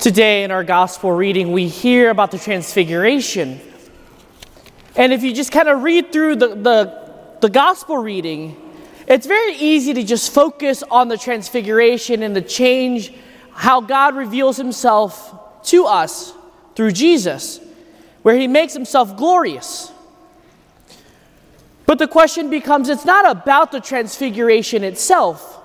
[0.00, 3.60] Today in our gospel reading, we hear about the transfiguration.
[4.96, 8.56] And if you just kind of read through the, the, the gospel reading,
[9.06, 13.12] it's very easy to just focus on the transfiguration and the change,
[13.52, 16.32] how God reveals himself to us
[16.76, 17.60] through Jesus,
[18.22, 19.92] where he makes himself glorious.
[21.84, 25.59] But the question becomes it's not about the transfiguration itself.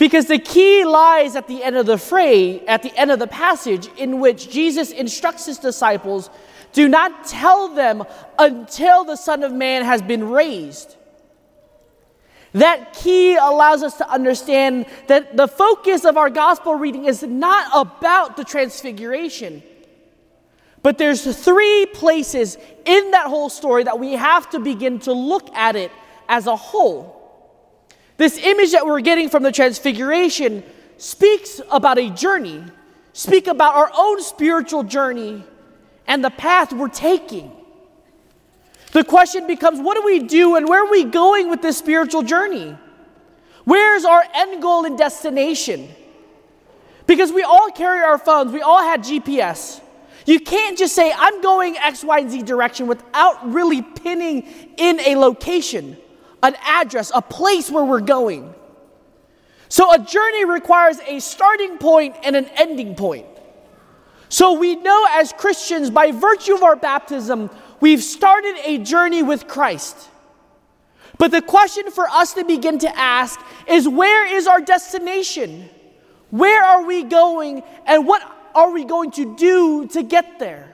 [0.00, 3.26] Because the key lies at the end of the phrase, at the end of the
[3.26, 6.30] passage, in which Jesus instructs his disciples
[6.72, 8.04] do not tell them
[8.38, 10.96] until the Son of Man has been raised.
[12.52, 17.70] That key allows us to understand that the focus of our gospel reading is not
[17.74, 19.62] about the transfiguration.
[20.82, 22.56] But there's three places
[22.86, 25.92] in that whole story that we have to begin to look at it
[26.26, 27.19] as a whole.
[28.20, 30.62] This image that we're getting from the transfiguration
[30.98, 32.62] speaks about a journey,
[33.14, 35.42] speak about our own spiritual journey
[36.06, 37.50] and the path we're taking.
[38.92, 42.20] The question becomes what do we do and where are we going with this spiritual
[42.22, 42.76] journey?
[43.64, 45.88] Where's our end goal and destination?
[47.06, 49.80] Because we all carry our phones, we all had GPS.
[50.26, 55.00] You can't just say, I'm going X, Y, and Z direction without really pinning in
[55.00, 55.96] a location
[56.42, 58.54] an address, a place where we're going.
[59.68, 63.26] So a journey requires a starting point and an ending point.
[64.28, 69.46] So we know as Christians, by virtue of our baptism, we've started a journey with
[69.46, 70.08] Christ.
[71.18, 75.68] But the question for us to begin to ask is where is our destination?
[76.30, 78.22] Where are we going and what
[78.54, 80.69] are we going to do to get there?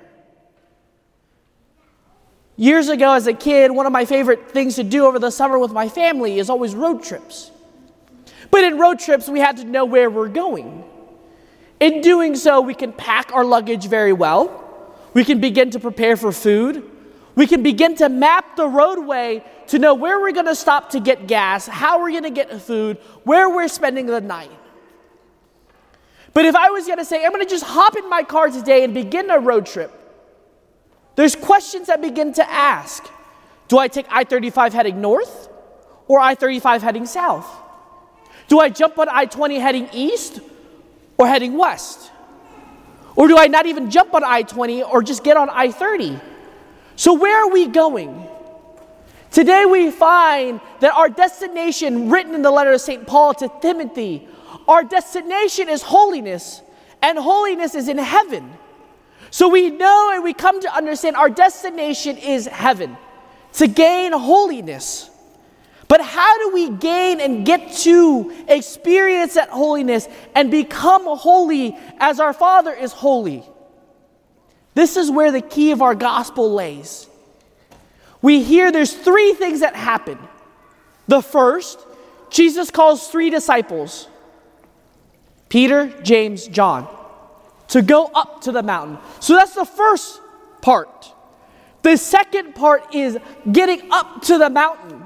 [2.56, 5.58] Years ago, as a kid, one of my favorite things to do over the summer
[5.58, 7.50] with my family is always road trips.
[8.50, 10.84] But in road trips, we had to know where we're going.
[11.80, 14.62] In doing so, we can pack our luggage very well.
[15.12, 16.90] We can begin to prepare for food.
[17.34, 21.00] We can begin to map the roadway to know where we're going to stop to
[21.00, 24.50] get gas, how we're going to get food, where we're spending the night.
[26.32, 28.48] But if I was going to say, I'm going to just hop in my car
[28.48, 29.92] today and begin a road trip,
[31.16, 33.04] there's questions that begin to ask
[33.68, 35.48] Do I take I 35 heading north
[36.06, 37.48] or I 35 heading south?
[38.48, 40.40] Do I jump on I 20 heading east
[41.18, 42.12] or heading west?
[43.16, 46.20] Or do I not even jump on I 20 or just get on I 30?
[46.96, 48.28] So, where are we going?
[49.30, 53.06] Today, we find that our destination, written in the letter of St.
[53.06, 54.26] Paul to Timothy,
[54.68, 56.62] our destination is holiness,
[57.02, 58.52] and holiness is in heaven.
[59.30, 62.96] So we know and we come to understand our destination is heaven,
[63.54, 65.10] to gain holiness.
[65.88, 72.18] But how do we gain and get to experience that holiness and become holy as
[72.18, 73.44] our Father is holy?
[74.74, 77.06] This is where the key of our gospel lays.
[78.22, 80.18] We hear there's three things that happen.
[81.08, 81.78] The first,
[82.30, 84.08] Jesus calls three disciples
[85.48, 86.95] Peter, James, John
[87.68, 88.98] to go up to the mountain.
[89.20, 90.20] So that's the first
[90.60, 91.12] part.
[91.82, 93.18] The second part is
[93.50, 95.04] getting up to the mountain.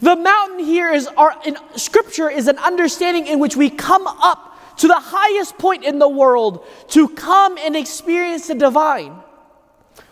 [0.00, 4.58] The mountain here is our in scripture is an understanding in which we come up
[4.78, 9.14] to the highest point in the world to come and experience the divine.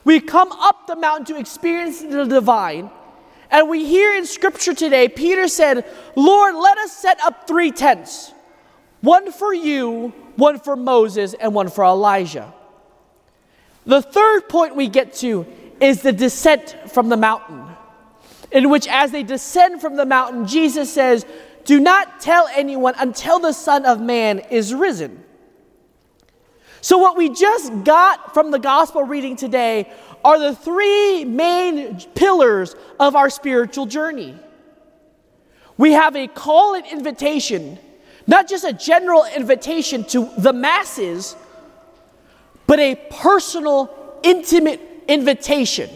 [0.04, 2.90] We come up the mountain to experience the divine.
[3.50, 5.84] And we hear in scripture today, Peter said,
[6.16, 8.32] Lord, let us set up three tents
[9.02, 12.53] one for you, one for Moses, and one for Elijah.
[13.84, 15.47] The third point we get to
[15.81, 17.65] is the descent from the mountain,
[18.50, 21.26] in which, as they descend from the mountain, Jesus says,
[21.65, 25.25] Do not tell anyone until the Son of Man is risen.
[26.81, 29.93] So, what we just got from the gospel reading today
[30.25, 34.37] are the three main pillars of our spiritual journey.
[35.76, 37.78] We have a call and invitation
[38.26, 41.36] not just a general invitation to the masses,
[42.66, 45.90] but a personal, intimate invitation.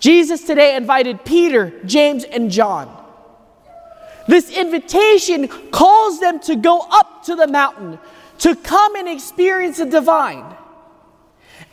[0.00, 2.98] Jesus today invited Peter, James, and John.
[4.26, 7.98] This invitation calls them to go up to the mountain,
[8.38, 10.56] to come and experience the divine.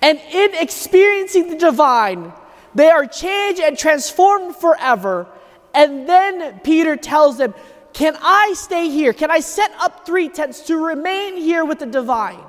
[0.01, 2.31] And in experiencing the divine,
[2.75, 5.27] they are changed and transformed forever.
[5.73, 7.53] And then Peter tells them,
[7.99, 9.11] can I stay here?
[9.11, 12.39] Can I set up three tents to remain here with the divine?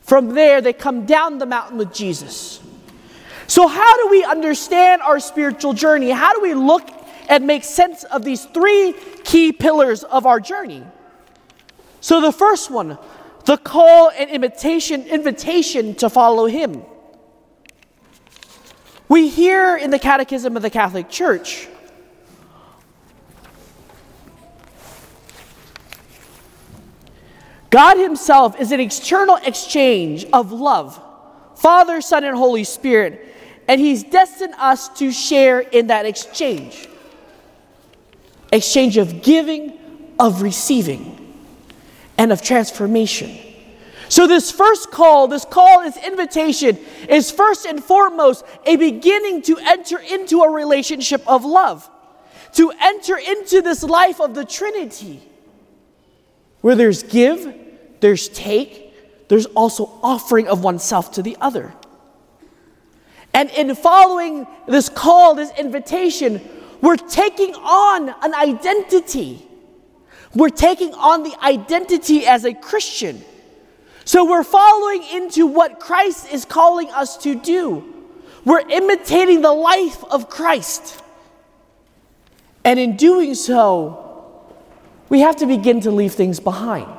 [0.00, 2.62] From there, they come down the mountain with Jesus.
[3.48, 6.08] So, how do we understand our spiritual journey?
[6.08, 6.88] How do we look
[7.28, 8.94] and make sense of these three
[9.24, 10.82] key pillars of our journey?
[12.00, 12.96] So, the first one
[13.44, 16.82] the call and invitation, invitation to follow him.
[19.06, 21.68] We hear in the Catechism of the Catholic Church
[27.70, 31.00] God Himself is an external exchange of love,
[31.56, 33.34] Father, Son, and Holy Spirit,
[33.68, 36.88] and He's destined us to share in that exchange
[38.52, 39.76] exchange of giving,
[40.18, 41.34] of receiving,
[42.16, 43.36] and of transformation.
[44.08, 46.78] So, this first call, this call, this invitation,
[47.08, 51.90] is first and foremost a beginning to enter into a relationship of love,
[52.52, 55.20] to enter into this life of the Trinity,
[56.66, 57.54] where there's give,
[58.00, 58.92] there's take,
[59.28, 61.72] there's also offering of oneself to the other.
[63.32, 66.40] And in following this call, this invitation,
[66.80, 69.46] we're taking on an identity.
[70.34, 73.24] We're taking on the identity as a Christian.
[74.04, 77.94] So we're following into what Christ is calling us to do.
[78.44, 81.00] We're imitating the life of Christ.
[82.64, 84.05] And in doing so,
[85.08, 86.92] we have to begin to leave things behind.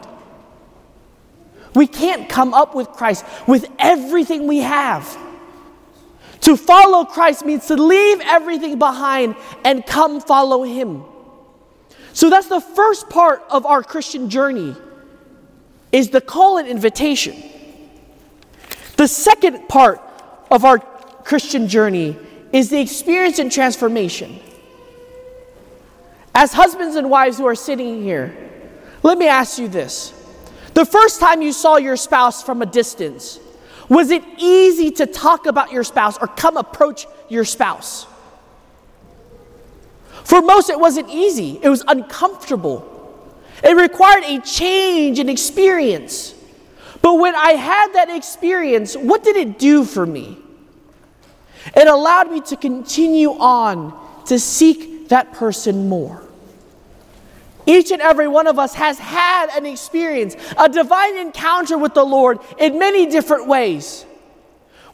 [1.75, 5.18] We can't come up with Christ with everything we have.
[6.42, 11.04] To follow Christ means to leave everything behind and come follow Him.
[12.13, 14.75] So that's the first part of our Christian journey
[15.92, 17.36] is the call and invitation.
[18.98, 20.01] The second part
[20.50, 22.18] of our Christian journey
[22.51, 24.39] is the experience and transformation.
[26.39, 28.38] As husbands and wives who are sitting here,
[29.01, 30.13] let me ask you this.
[30.75, 33.39] The first time you saw your spouse from a distance,
[33.89, 38.06] was it easy to talk about your spouse or come approach your spouse?
[40.25, 42.86] For most, it wasn't easy, it was uncomfortable.
[43.63, 46.36] It required a change in experience.
[47.01, 50.38] But when I had that experience, what did it do for me?
[51.75, 56.26] It allowed me to continue on to seek that person more.
[57.68, 62.06] Each and every one of us has had an experience, a divine encounter with the
[62.06, 64.06] Lord in many different ways.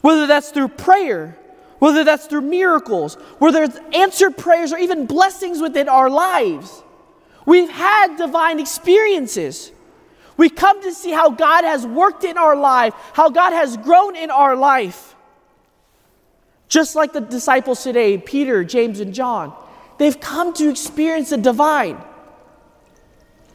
[0.00, 1.38] Whether that's through prayer,
[1.78, 6.82] whether that's through miracles, whether it's answered prayers or even blessings within our lives.
[7.46, 9.70] We've had divine experiences.
[10.36, 14.16] We come to see how God has worked in our life, how God has grown
[14.16, 15.14] in our life.
[16.68, 19.54] Just like the disciples today, Peter, James, and John,
[19.98, 22.02] they've come to experience the divine.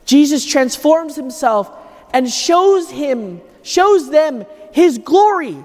[0.10, 1.72] Jesus transforms himself
[2.12, 5.56] and shows him, shows them his glory,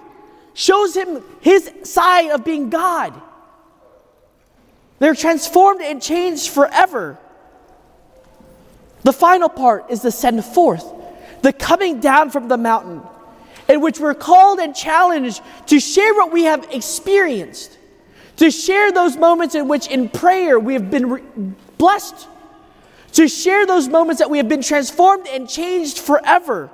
[0.53, 3.15] shows him his side of being God.
[4.99, 7.17] They're transformed and changed forever.
[9.03, 10.85] The final part is the send forth,
[11.41, 13.01] the coming down from the mountain,
[13.67, 17.79] in which we're called and challenged to share what we have experienced,
[18.37, 21.23] to share those moments in which in prayer we have been re-
[21.79, 22.29] blessed,
[23.15, 26.71] to share those moments that we have been transformed and changed forever,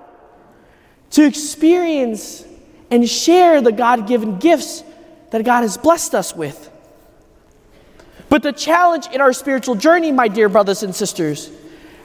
[1.10, 2.44] to experience
[2.90, 4.84] and share the God given gifts
[5.30, 6.70] that God has blessed us with.
[8.28, 11.50] But the challenge in our spiritual journey, my dear brothers and sisters,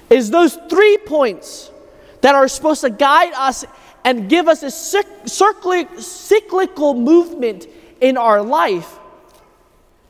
[0.10, 1.72] is those three points
[2.22, 3.66] that are supposed to guide us
[4.04, 5.84] and give us a cyclical
[6.94, 7.68] movement
[8.02, 9.00] in our life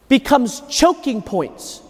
[0.08, 1.82] becomes choking points,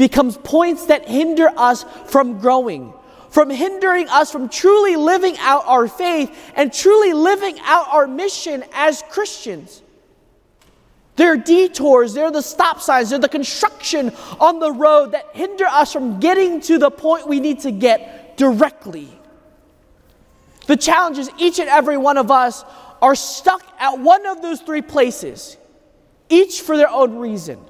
[0.00, 2.90] becomes points that hinder us from growing,
[3.28, 8.64] from hindering us from truly living out our faith and truly living out our mission
[8.72, 9.82] as Christians.
[11.16, 15.92] They're detours, they're the stop signs, they're the construction on the road that hinder us
[15.92, 19.06] from getting to the point we need to get directly.
[20.66, 22.64] The challenge is each and every one of us
[23.02, 25.58] are stuck at one of those three places,
[26.30, 27.60] each for their own reason.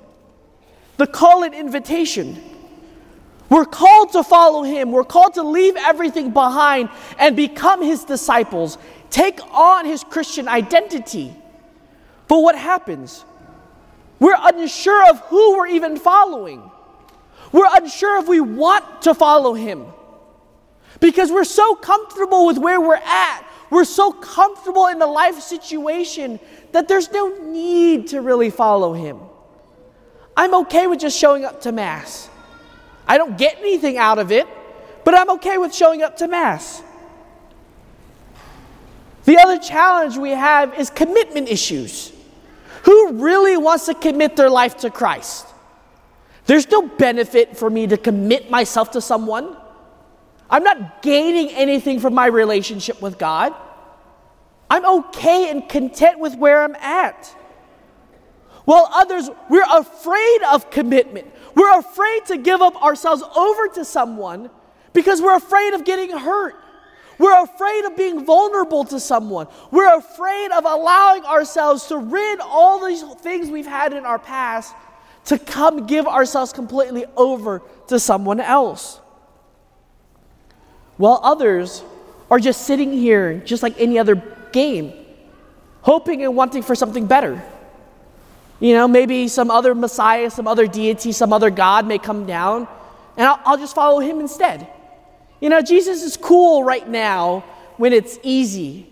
[1.01, 2.39] The call and invitation.
[3.49, 4.93] We're called to follow him.
[4.93, 8.77] We're called to leave everything behind and become his disciples,
[9.09, 11.35] take on his Christian identity.
[12.29, 13.25] But what happens?
[14.19, 16.71] We're unsure of who we're even following.
[17.51, 19.87] We're unsure if we want to follow him
[21.01, 23.47] because we're so comfortable with where we're at.
[23.71, 26.39] We're so comfortable in the life situation
[26.73, 29.21] that there's no need to really follow him.
[30.41, 32.31] I'm okay with just showing up to Mass.
[33.07, 34.47] I don't get anything out of it,
[35.05, 36.83] but I'm okay with showing up to Mass.
[39.27, 42.11] The other challenge we have is commitment issues.
[42.85, 45.47] Who really wants to commit their life to Christ?
[46.47, 49.55] There's no benefit for me to commit myself to someone.
[50.49, 53.55] I'm not gaining anything from my relationship with God.
[54.71, 57.37] I'm okay and content with where I'm at.
[58.71, 61.27] While others, we're afraid of commitment.
[61.57, 64.49] We're afraid to give up ourselves over to someone
[64.93, 66.55] because we're afraid of getting hurt.
[67.19, 69.49] We're afraid of being vulnerable to someone.
[69.73, 74.73] We're afraid of allowing ourselves to rid all these things we've had in our past
[75.25, 79.01] to come give ourselves completely over to someone else.
[80.97, 81.83] While others
[82.31, 84.23] are just sitting here, just like any other
[84.53, 84.93] game,
[85.83, 87.43] hoping and wanting for something better.
[88.61, 92.69] You know, maybe some other Messiah, some other deity, some other God may come down,
[93.17, 94.69] and I'll, I'll just follow him instead.
[95.41, 97.41] You know, Jesus is cool right now
[97.79, 98.87] when it's easy,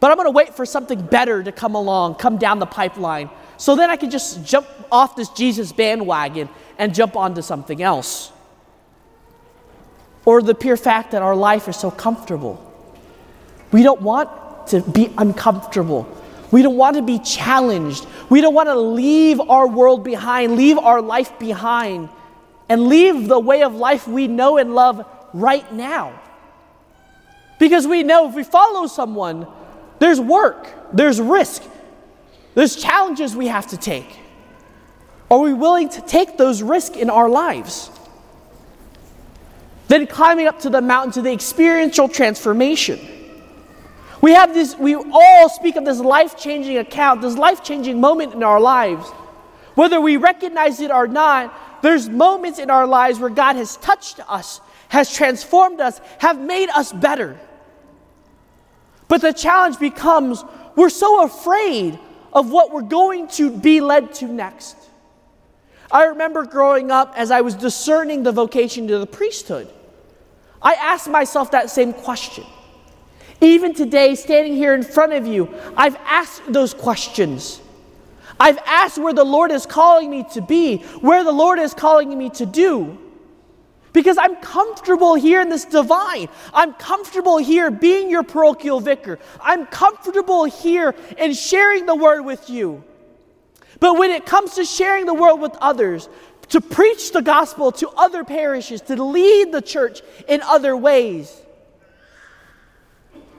[0.00, 3.30] but I'm going to wait for something better to come along, come down the pipeline,
[3.56, 8.30] so then I can just jump off this Jesus bandwagon and jump onto something else.
[10.26, 12.60] Or the pure fact that our life is so comfortable.
[13.72, 16.06] We don't want to be uncomfortable.
[16.54, 18.06] We don't want to be challenged.
[18.30, 22.10] We don't want to leave our world behind, leave our life behind,
[22.68, 26.16] and leave the way of life we know and love right now.
[27.58, 29.48] Because we know if we follow someone,
[29.98, 31.64] there's work, there's risk,
[32.54, 34.16] there's challenges we have to take.
[35.32, 37.90] Are we willing to take those risks in our lives?
[39.88, 43.00] Then climbing up to the mountain to the experiential transformation.
[44.24, 48.32] We have this, we all speak of this life changing account, this life changing moment
[48.32, 49.06] in our lives.
[49.74, 54.20] Whether we recognize it or not, there's moments in our lives where God has touched
[54.26, 57.38] us, has transformed us, have made us better.
[59.08, 60.42] But the challenge becomes
[60.74, 61.98] we're so afraid
[62.32, 64.74] of what we're going to be led to next.
[65.92, 69.68] I remember growing up as I was discerning the vocation to the priesthood,
[70.62, 72.46] I asked myself that same question.
[73.40, 77.60] Even today, standing here in front of you, I've asked those questions.
[78.38, 82.16] I've asked where the Lord is calling me to be, where the Lord is calling
[82.16, 82.98] me to do.
[83.92, 86.28] Because I'm comfortable here in this divine.
[86.52, 89.20] I'm comfortable here being your parochial vicar.
[89.40, 92.82] I'm comfortable here in sharing the word with you.
[93.78, 96.08] But when it comes to sharing the word with others,
[96.48, 101.43] to preach the gospel to other parishes, to lead the church in other ways,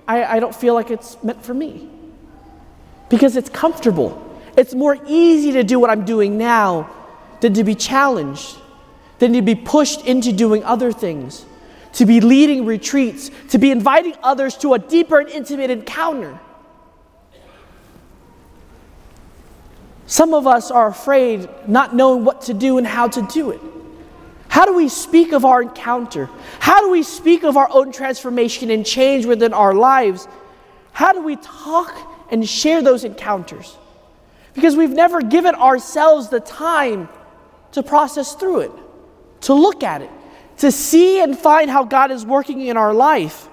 [0.08, 1.90] I, I don't feel like it's meant for me
[3.10, 4.22] because it's comfortable.
[4.58, 6.90] It's more easy to do what I'm doing now
[7.42, 8.58] than to be challenged,
[9.20, 11.46] than to be pushed into doing other things,
[11.94, 16.40] to be leading retreats, to be inviting others to a deeper and intimate encounter.
[20.08, 23.62] Some of us are afraid, not knowing what to do and how to do it.
[24.56, 26.30] How do we speak of our encounter?
[26.60, 30.30] How do we speak of our own transformation and change within our lives?
[30.94, 31.94] How do we talk
[32.32, 33.76] and share those encounters?
[34.54, 37.10] Because we've never given ourselves the time
[37.74, 38.72] to process through it,
[39.42, 40.12] to look at it,
[40.60, 43.50] to see and find how God is working in our life.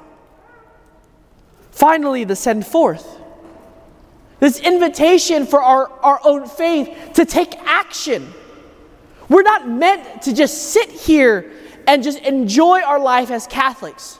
[1.72, 3.18] Finally, the send forth.
[4.38, 8.32] This invitation for our, our own faith to take action
[9.32, 11.52] we're not meant to just sit here
[11.86, 14.18] and just enjoy our life as Catholics.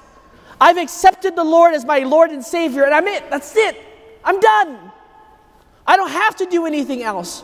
[0.61, 3.29] I've accepted the Lord as my Lord and Savior, and I'm it.
[3.31, 3.77] That's it.
[4.25, 4.93] I'm done.
[5.87, 7.43] I don't have to do anything else.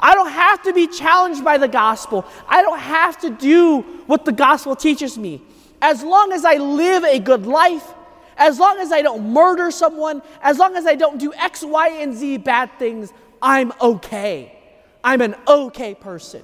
[0.00, 2.26] I don't have to be challenged by the gospel.
[2.48, 5.42] I don't have to do what the gospel teaches me.
[5.80, 7.94] As long as I live a good life,
[8.36, 11.88] as long as I don't murder someone, as long as I don't do X, Y,
[11.88, 14.58] and Z bad things, I'm okay.
[15.02, 16.42] I'm an okay person.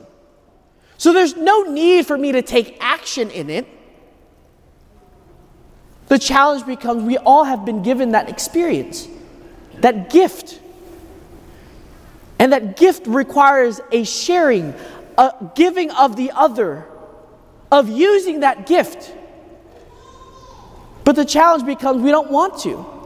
[1.02, 3.66] So there's no need for me to take action in it.
[6.06, 9.08] The challenge becomes we all have been given that experience,
[9.80, 10.60] that gift.
[12.38, 14.74] And that gift requires a sharing,
[15.18, 16.86] a giving of the other,
[17.72, 19.12] of using that gift.
[21.02, 23.01] But the challenge becomes we don't want to.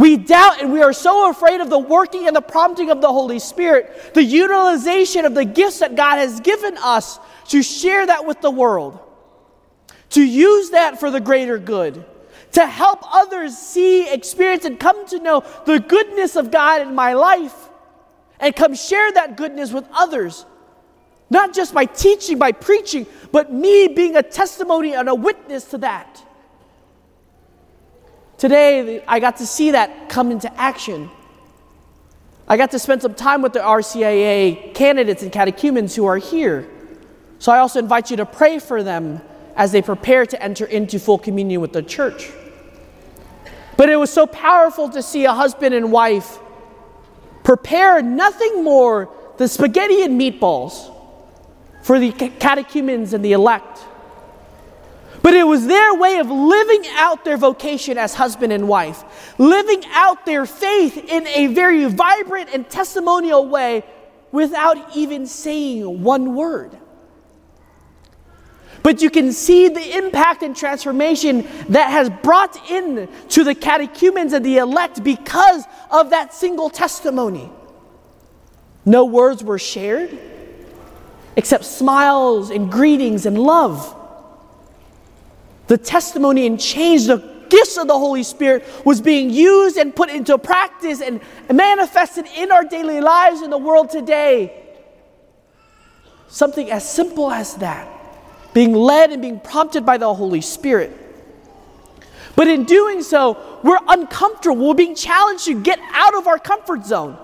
[0.00, 3.12] We doubt and we are so afraid of the working and the prompting of the
[3.12, 8.24] Holy Spirit, the utilization of the gifts that God has given us to share that
[8.24, 8.98] with the world,
[10.08, 12.02] to use that for the greater good,
[12.52, 17.12] to help others see, experience, and come to know the goodness of God in my
[17.12, 17.68] life,
[18.38, 20.46] and come share that goodness with others.
[21.28, 25.78] Not just by teaching, by preaching, but me being a testimony and a witness to
[25.78, 26.24] that.
[28.40, 31.10] Today, I got to see that come into action.
[32.48, 36.66] I got to spend some time with the RCIA candidates and catechumens who are here.
[37.38, 39.20] So I also invite you to pray for them
[39.56, 42.30] as they prepare to enter into full communion with the church.
[43.76, 46.38] But it was so powerful to see a husband and wife
[47.44, 50.90] prepare nothing more than spaghetti and meatballs
[51.82, 53.84] for the catechumens and the elect.
[55.22, 59.04] But it was their way of living out their vocation as husband and wife,
[59.38, 63.84] living out their faith in a very vibrant and testimonial way
[64.32, 66.76] without even saying one word.
[68.82, 74.32] But you can see the impact and transformation that has brought in to the catechumens
[74.32, 77.52] and the elect because of that single testimony.
[78.86, 80.18] No words were shared
[81.36, 83.96] except smiles and greetings and love
[85.70, 90.10] the testimony and change, the gifts of the Holy Spirit was being used and put
[90.10, 94.66] into practice and manifested in our daily lives in the world today.
[96.26, 97.88] Something as simple as that,
[98.52, 100.90] being led and being prompted by the Holy Spirit.
[102.34, 104.66] But in doing so, we're uncomfortable.
[104.66, 107.16] We're being challenged to get out of our comfort zone.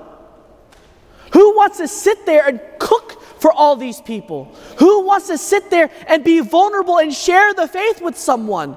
[1.33, 4.55] Who wants to sit there and cook for all these people?
[4.79, 8.77] Who wants to sit there and be vulnerable and share the faith with someone?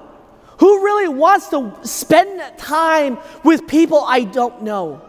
[0.60, 5.02] Who really wants to spend time with people I don't know?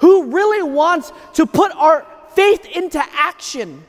[0.00, 3.84] Who really wants to put our faith into action?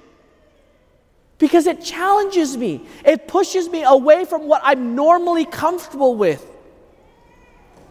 [1.39, 6.45] Because it challenges me, it pushes me away from what I'm normally comfortable with.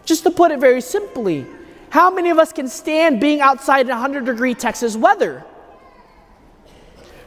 [0.05, 1.45] Just to put it very simply,
[1.89, 5.43] how many of us can stand being outside in 100 degree Texas weather?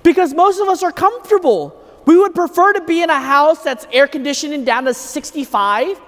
[0.02, 1.78] Because most of us are comfortable.
[2.04, 6.00] We would prefer to be in a house that's air conditioned and down to 65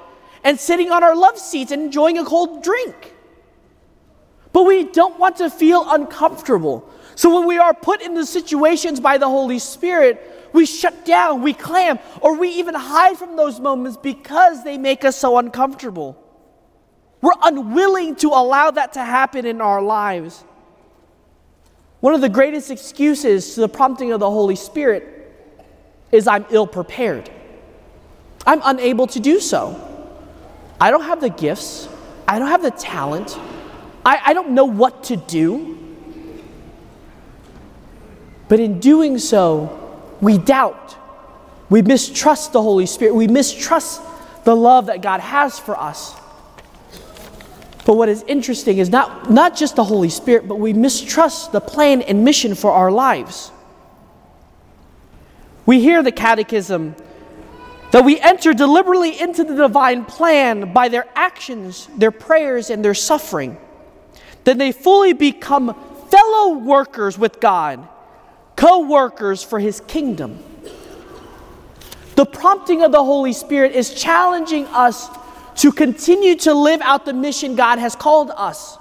[0.43, 3.13] and sitting on our love seats and enjoying a cold drink.
[4.53, 6.89] But we don't want to feel uncomfortable.
[7.17, 11.53] So when we are put into situations by the Holy Spirit, we shut down, we
[11.53, 16.17] clam, or we even hide from those moments because they make us so uncomfortable.
[17.21, 20.45] We're unwilling to allow that to happen in our lives.
[22.05, 25.35] One of the greatest excuses to the prompting of the Holy Spirit
[26.13, 27.31] is I'm ill prepared.
[28.47, 29.75] I'm unable to do so.
[30.79, 31.89] I don't have the gifts,
[32.29, 33.39] I don't have the talent,
[34.05, 35.79] I, I don't know what to do.
[38.49, 40.99] But in doing so, we doubt.
[41.71, 43.15] We mistrust the Holy Spirit.
[43.15, 44.03] We mistrust
[44.45, 46.15] the love that God has for us.
[47.85, 51.61] But what is interesting is not, not just the Holy Spirit, but we mistrust the
[51.61, 53.51] plan and mission for our lives.
[55.67, 56.95] We hear the catechism
[57.91, 62.95] that we enter deliberately into the divine plan by their actions, their prayers, and their
[62.95, 63.57] suffering.
[64.45, 65.75] Then they fully become
[66.09, 67.87] fellow workers with God,
[68.57, 70.43] co workers for his kingdom.
[72.17, 75.09] The prompting of the Holy Spirit is challenging us
[75.57, 78.79] to continue to live out the mission God has called us.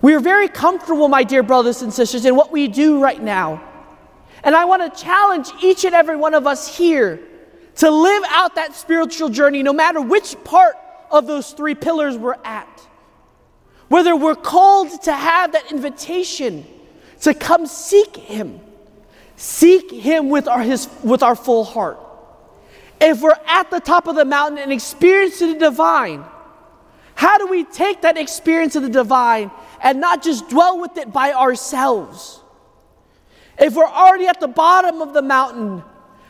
[0.00, 3.62] We are very comfortable, my dear brothers and sisters, in what we do right now.
[4.42, 7.20] And I want to challenge each and every one of us here
[7.76, 10.76] to live out that spiritual journey no matter which part
[11.10, 12.68] of those three pillars we're at.
[13.88, 16.66] Whether we're called to have that invitation
[17.20, 18.60] to come seek Him,
[19.36, 21.98] seek Him with our, his, with our full heart
[23.02, 26.24] if we're at the top of the mountain and experiencing the divine,
[27.14, 29.50] how do we take that experience of the divine
[29.82, 32.40] and not just dwell with it by ourselves?
[33.58, 35.82] If we're already at the bottom of the mountain,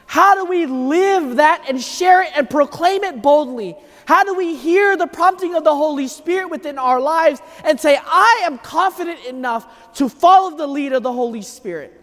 [0.07, 3.77] how do we live that and share it and proclaim it boldly?
[4.05, 7.99] How do we hear the prompting of the Holy Spirit within our lives and say,
[8.03, 12.02] I am confident enough to follow the lead of the Holy Spirit?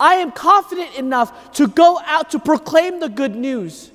[0.00, 3.90] I am confident enough to go out to proclaim the good news.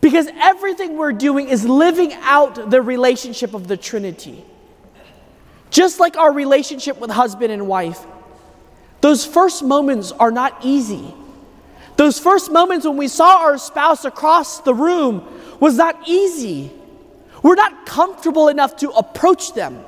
[0.00, 4.44] Because everything we're doing is living out the relationship of the Trinity.
[5.70, 8.06] Just like our relationship with husband and wife,
[9.00, 11.14] those first moments are not easy.
[11.96, 15.26] Those first moments when we saw our spouse across the room
[15.58, 16.70] was not easy.
[17.42, 19.84] We're not comfortable enough to approach them.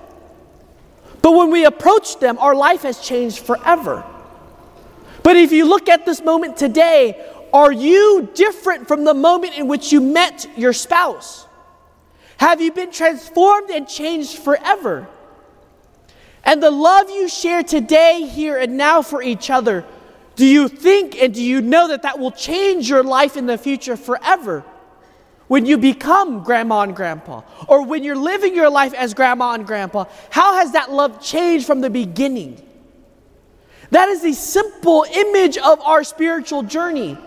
[1.22, 4.04] But when we approach them, our life has changed forever.
[5.22, 9.68] But if you look at this moment today, are you different from the moment in
[9.68, 11.46] which you met your spouse?
[12.36, 15.08] Have you been transformed and changed forever?
[16.42, 19.84] And the love you share today, here, and now for each other,
[20.36, 23.58] do you think and do you know that that will change your life in the
[23.58, 24.64] future forever?
[25.48, 29.66] When you become grandma and grandpa, or when you're living your life as grandma and
[29.66, 32.62] grandpa, how has that love changed from the beginning?
[33.90, 37.18] That is the simple image of our spiritual journey.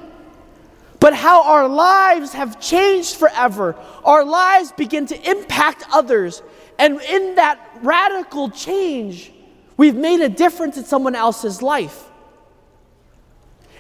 [0.99, 3.75] but how our lives have changed forever.
[4.05, 6.41] Our lives begin to impact others.
[6.79, 9.29] And in that radical change,
[9.75, 12.09] we've made a difference in someone else's life.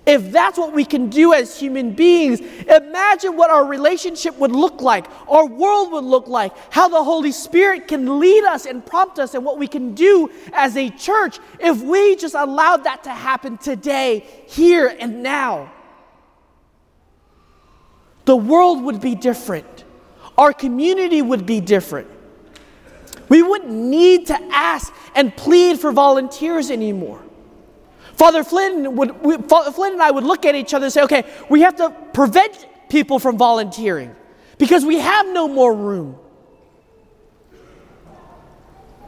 [0.05, 4.81] If that's what we can do as human beings, imagine what our relationship would look
[4.81, 9.17] like, our world would look like, how the Holy Spirit can lead us and prompt
[9.17, 13.11] us, and what we can do as a church if we just allowed that to
[13.11, 15.71] happen today, here, and now.
[18.25, 19.85] The world would be different,
[20.37, 22.09] our community would be different.
[23.29, 27.21] We wouldn't need to ask and plead for volunteers anymore.
[28.13, 31.01] Father Flynn, would, we, Father Flynn and I would look at each other and say,
[31.03, 34.15] okay, we have to prevent people from volunteering
[34.57, 36.17] because we have no more room.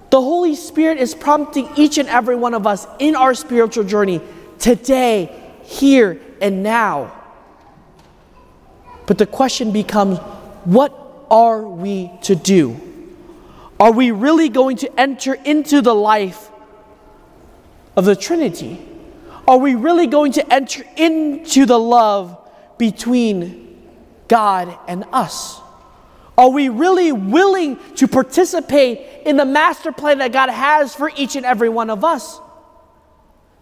[0.09, 4.21] The Holy Spirit is prompting each and every one of us in our spiritual journey
[4.59, 5.29] today,
[5.63, 7.21] here, and now.
[9.05, 10.17] But the question becomes
[10.63, 10.93] what
[11.29, 12.79] are we to do?
[13.79, 16.49] Are we really going to enter into the life
[17.95, 18.94] of the Trinity?
[19.47, 22.37] Are we really going to enter into the love
[22.77, 23.79] between
[24.27, 25.59] God and us?
[26.37, 31.35] Are we really willing to participate in the master plan that God has for each
[31.35, 32.39] and every one of us?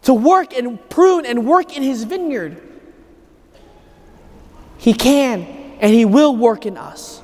[0.03, 2.61] To work and prune and work in His vineyard.
[4.77, 5.41] He can
[5.79, 7.21] and He will work in us.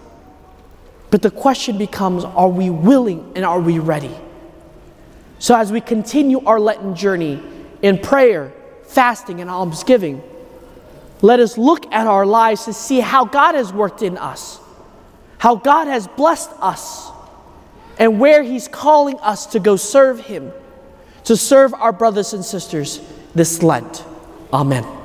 [1.09, 4.15] But the question becomes are we willing and are we ready?
[5.39, 7.41] So, as we continue our Lenten journey
[7.81, 8.51] in prayer,
[8.87, 10.21] fasting, and almsgiving,
[11.21, 14.59] let us look at our lives to see how God has worked in us,
[15.37, 17.09] how God has blessed us,
[17.97, 20.51] and where He's calling us to go serve Him,
[21.25, 23.01] to serve our brothers and sisters
[23.35, 24.05] this Lent.
[24.53, 24.98] Amen.